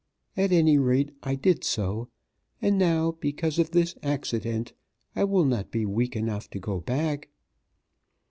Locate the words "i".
1.21-1.35, 5.15-5.23